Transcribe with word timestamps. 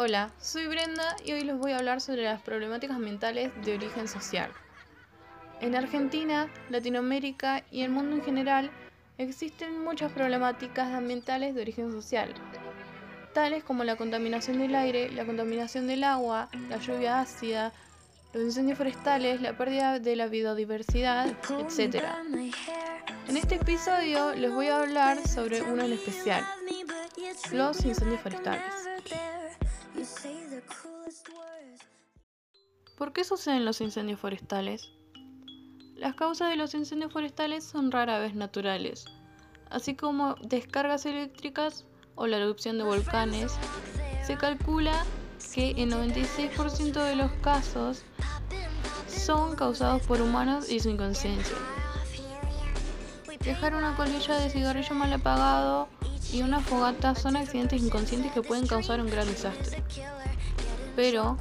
Hola, 0.00 0.30
soy 0.40 0.68
Brenda 0.68 1.16
y 1.24 1.32
hoy 1.32 1.40
les 1.40 1.58
voy 1.58 1.72
a 1.72 1.78
hablar 1.78 2.00
sobre 2.00 2.22
las 2.22 2.40
problemáticas 2.40 2.94
ambientales 2.94 3.50
de 3.64 3.74
origen 3.74 4.06
social. 4.06 4.48
En 5.60 5.74
Argentina, 5.74 6.48
Latinoamérica 6.70 7.64
y 7.72 7.82
el 7.82 7.90
mundo 7.90 8.14
en 8.14 8.22
general 8.22 8.70
existen 9.18 9.82
muchas 9.82 10.12
problemáticas 10.12 10.94
ambientales 10.94 11.52
de 11.52 11.62
origen 11.62 11.90
social, 11.90 12.32
tales 13.34 13.64
como 13.64 13.82
la 13.82 13.96
contaminación 13.96 14.60
del 14.60 14.76
aire, 14.76 15.10
la 15.10 15.26
contaminación 15.26 15.88
del 15.88 16.04
agua, 16.04 16.48
la 16.68 16.76
lluvia 16.76 17.18
ácida, 17.18 17.72
los 18.32 18.44
incendios 18.44 18.78
forestales, 18.78 19.40
la 19.40 19.58
pérdida 19.58 19.98
de 19.98 20.14
la 20.14 20.28
biodiversidad, 20.28 21.26
etc. 21.26 22.04
En 23.26 23.36
este 23.36 23.56
episodio 23.56 24.32
les 24.36 24.52
voy 24.52 24.68
a 24.68 24.78
hablar 24.78 25.26
sobre 25.26 25.60
uno 25.60 25.82
en 25.82 25.94
especial, 25.94 26.46
los 27.50 27.84
incendios 27.84 28.20
forestales. 28.20 28.87
¿Por 32.98 33.12
qué 33.12 33.22
suceden 33.22 33.64
los 33.64 33.80
incendios 33.80 34.18
forestales? 34.18 34.90
Las 35.94 36.16
causas 36.16 36.50
de 36.50 36.56
los 36.56 36.74
incendios 36.74 37.12
forestales 37.12 37.62
son 37.62 37.92
rara 37.92 38.18
vez 38.18 38.34
naturales, 38.34 39.04
así 39.70 39.94
como 39.94 40.34
descargas 40.42 41.06
eléctricas 41.06 41.86
o 42.16 42.26
la 42.26 42.38
erupción 42.38 42.76
de 42.76 42.82
volcanes. 42.82 43.56
Se 44.26 44.36
calcula 44.36 45.04
que 45.54 45.70
el 45.76 45.92
96% 45.92 47.04
de 47.04 47.14
los 47.14 47.30
casos 47.34 48.02
son 49.06 49.54
causados 49.54 50.02
por 50.02 50.20
humanos 50.20 50.68
y 50.68 50.80
su 50.80 50.88
inconsciencia. 50.88 51.56
Dejar 53.44 53.76
una 53.76 53.94
colilla 53.94 54.40
de 54.40 54.50
cigarrillo 54.50 54.96
mal 54.96 55.12
apagado 55.12 55.88
y 56.32 56.42
una 56.42 56.58
fogata 56.58 57.14
son 57.14 57.36
accidentes 57.36 57.80
inconscientes 57.80 58.32
que 58.32 58.42
pueden 58.42 58.66
causar 58.66 59.00
un 59.00 59.08
gran 59.08 59.28
desastre. 59.28 59.84
Pero 60.96 61.38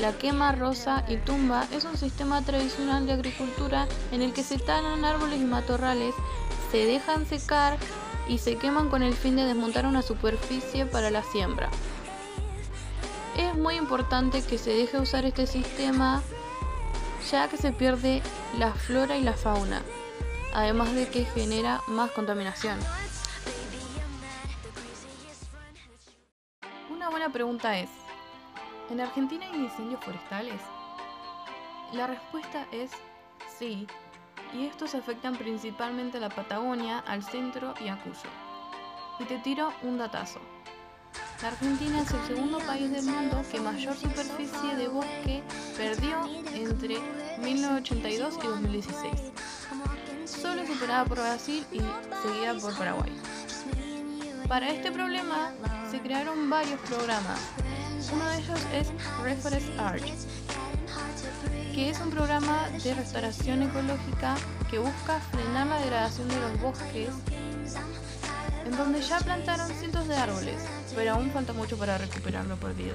la 0.00 0.12
quema 0.12 0.52
rosa 0.52 1.04
y 1.08 1.16
tumba 1.16 1.66
es 1.72 1.84
un 1.84 1.96
sistema 1.96 2.42
tradicional 2.42 3.06
de 3.06 3.12
agricultura 3.12 3.88
en 4.12 4.22
el 4.22 4.32
que 4.32 4.42
se 4.42 4.58
talan 4.58 5.04
árboles 5.04 5.40
y 5.40 5.44
matorrales, 5.44 6.14
se 6.70 6.84
dejan 6.84 7.26
secar 7.26 7.76
y 8.28 8.38
se 8.38 8.56
queman 8.56 8.90
con 8.90 9.02
el 9.02 9.14
fin 9.14 9.36
de 9.36 9.44
desmontar 9.44 9.86
una 9.86 10.02
superficie 10.02 10.86
para 10.86 11.10
la 11.10 11.22
siembra. 11.22 11.68
Es 13.36 13.54
muy 13.56 13.76
importante 13.76 14.42
que 14.42 14.58
se 14.58 14.70
deje 14.70 14.98
usar 14.98 15.24
este 15.24 15.46
sistema 15.46 16.22
ya 17.30 17.48
que 17.48 17.56
se 17.56 17.72
pierde 17.72 18.22
la 18.58 18.72
flora 18.72 19.16
y 19.16 19.22
la 19.22 19.32
fauna, 19.32 19.82
además 20.54 20.94
de 20.94 21.08
que 21.08 21.24
genera 21.24 21.82
más 21.88 22.10
contaminación. 22.12 22.78
Una 26.90 27.10
buena 27.10 27.30
pregunta 27.30 27.78
es, 27.78 27.88
¿en 28.90 29.00
Argentina 29.00 29.46
hay 29.46 29.64
incendios 29.64 30.02
forestales? 30.04 30.60
La 31.92 32.06
respuesta 32.06 32.66
es 32.72 32.90
sí, 33.58 33.86
y 34.52 34.66
estos 34.66 34.94
afectan 34.94 35.36
principalmente 35.36 36.18
a 36.18 36.20
la 36.20 36.28
Patagonia, 36.28 36.98
al 37.00 37.22
centro 37.22 37.74
y 37.84 37.88
a 37.88 37.98
Cuyo. 38.02 38.30
Y 39.20 39.24
te 39.24 39.38
tiro 39.38 39.72
un 39.82 39.98
datazo. 39.98 40.40
La 41.42 41.48
Argentina 41.48 42.00
es 42.02 42.10
el 42.10 42.26
segundo 42.26 42.58
país 42.58 42.90
del 42.90 43.04
mundo 43.04 43.42
que 43.50 43.60
mayor 43.60 43.94
superficie 43.96 44.74
de 44.76 44.88
bosque 44.88 45.42
perdió 45.76 46.26
entre 46.52 46.96
1982 47.38 48.38
y 48.42 48.46
2016, 48.46 49.12
solo 50.24 50.66
superada 50.66 51.04
por 51.04 51.18
Brasil 51.18 51.64
y 51.70 51.78
seguida 51.78 52.54
por 52.60 52.76
Paraguay. 52.76 53.16
Para 54.48 54.68
este 54.70 54.90
problema 54.90 55.52
se 55.90 56.00
crearon 56.00 56.50
varios 56.50 56.80
programas. 56.80 57.38
Uno 58.12 58.26
de 58.26 58.38
ellos 58.38 58.60
es 58.72 58.88
Reforest 59.22 59.78
Arch, 59.78 60.12
que 61.74 61.90
es 61.90 62.00
un 62.00 62.10
programa 62.10 62.68
de 62.82 62.94
restauración 62.94 63.62
ecológica 63.62 64.36
que 64.70 64.78
busca 64.78 65.20
frenar 65.20 65.66
la 65.66 65.78
degradación 65.80 66.28
de 66.28 66.40
los 66.40 66.60
bosques, 66.60 67.10
en 68.64 68.76
donde 68.76 69.00
ya 69.02 69.18
plantaron 69.18 69.68
cientos 69.70 70.08
de 70.08 70.16
árboles, 70.16 70.64
pero 70.94 71.12
aún 71.12 71.30
falta 71.30 71.52
mucho 71.52 71.76
para 71.76 71.98
recuperar 71.98 72.46
lo 72.46 72.56
perdido. 72.56 72.94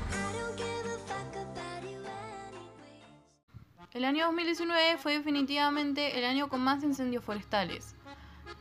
El 3.94 4.06
año 4.06 4.26
2019 4.26 4.98
fue 4.98 5.14
definitivamente 5.14 6.18
el 6.18 6.26
año 6.26 6.50
con 6.50 6.62
más 6.62 6.84
incendios 6.84 7.24
forestales, 7.24 7.96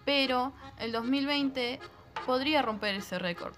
pero 0.05 0.53
el 0.79 0.93
2020 0.93 1.81
podría 2.27 2.61
romper 2.61 2.97
ese 2.97 3.19
récord. 3.19 3.55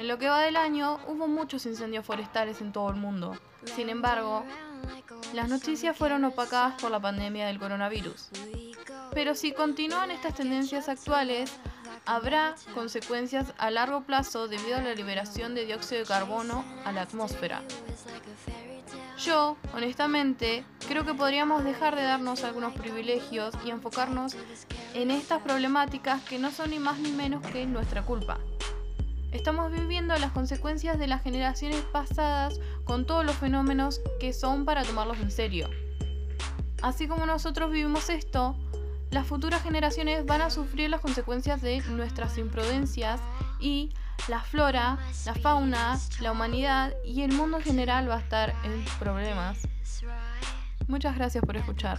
En 0.00 0.08
lo 0.08 0.16
que 0.16 0.30
va 0.30 0.40
del 0.40 0.56
año 0.56 0.98
hubo 1.08 1.28
muchos 1.28 1.66
incendios 1.66 2.06
forestales 2.06 2.62
en 2.62 2.72
todo 2.72 2.88
el 2.88 2.96
mundo. 2.96 3.36
Sin 3.76 3.90
embargo, 3.90 4.46
las 5.34 5.50
noticias 5.50 5.94
fueron 5.94 6.24
opacadas 6.24 6.80
por 6.80 6.90
la 6.90 6.98
pandemia 6.98 7.46
del 7.48 7.58
coronavirus. 7.58 8.30
Pero 9.12 9.34
si 9.34 9.52
continúan 9.52 10.10
estas 10.10 10.32
tendencias 10.34 10.88
actuales, 10.88 11.52
habrá 12.06 12.54
consecuencias 12.74 13.52
a 13.58 13.70
largo 13.70 14.00
plazo 14.04 14.48
debido 14.48 14.78
a 14.78 14.82
la 14.82 14.94
liberación 14.94 15.54
de 15.54 15.66
dióxido 15.66 16.00
de 16.00 16.06
carbono 16.06 16.64
a 16.86 16.92
la 16.92 17.02
atmósfera. 17.02 17.60
Yo, 19.18 19.58
honestamente, 19.74 20.64
creo 20.88 21.04
que 21.04 21.12
podríamos 21.12 21.62
dejar 21.62 21.94
de 21.94 22.04
darnos 22.04 22.42
algunos 22.42 22.72
privilegios 22.72 23.52
y 23.66 23.70
enfocarnos 23.70 24.34
en 24.94 25.10
estas 25.10 25.42
problemáticas 25.42 26.22
que 26.22 26.38
no 26.38 26.50
son 26.50 26.70
ni 26.70 26.78
más 26.78 26.98
ni 27.00 27.12
menos 27.12 27.46
que 27.48 27.66
nuestra 27.66 28.02
culpa. 28.02 28.38
Estamos 29.32 29.70
viviendo 29.70 30.16
las 30.16 30.32
consecuencias 30.32 30.98
de 30.98 31.06
las 31.06 31.22
generaciones 31.22 31.82
pasadas 31.92 32.58
con 32.84 33.06
todos 33.06 33.24
los 33.24 33.36
fenómenos 33.36 34.00
que 34.18 34.32
son 34.32 34.64
para 34.64 34.82
tomarlos 34.82 35.20
en 35.20 35.30
serio. 35.30 35.70
Así 36.82 37.06
como 37.06 37.26
nosotros 37.26 37.70
vivimos 37.70 38.10
esto, 38.10 38.56
las 39.10 39.26
futuras 39.26 39.62
generaciones 39.62 40.26
van 40.26 40.42
a 40.42 40.50
sufrir 40.50 40.90
las 40.90 41.00
consecuencias 41.00 41.62
de 41.62 41.80
nuestras 41.90 42.38
imprudencias 42.38 43.20
y 43.60 43.92
la 44.28 44.40
flora, 44.40 44.98
la 45.24 45.34
fauna, 45.34 45.98
la 46.20 46.32
humanidad 46.32 46.94
y 47.04 47.22
el 47.22 47.32
mundo 47.32 47.58
en 47.58 47.62
general 47.62 48.10
va 48.10 48.16
a 48.16 48.20
estar 48.20 48.54
en 48.64 48.84
problemas. 48.98 49.58
Muchas 50.88 51.16
gracias 51.16 51.44
por 51.44 51.56
escuchar. 51.56 51.98